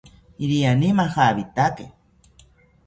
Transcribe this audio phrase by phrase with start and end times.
[0.43, 1.85] Iriani majawitaki